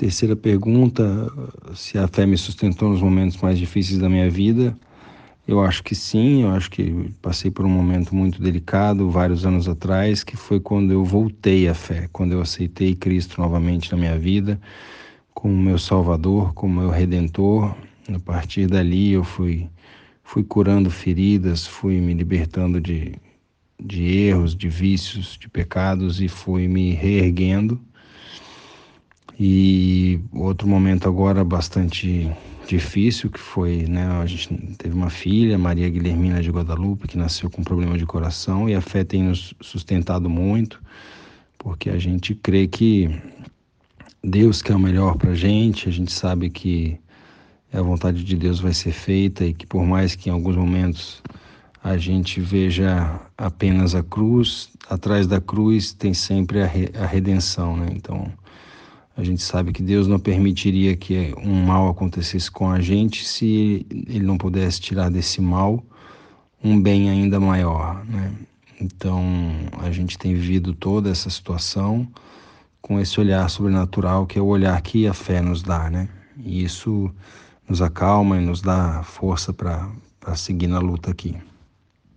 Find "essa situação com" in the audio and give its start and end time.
71.10-72.98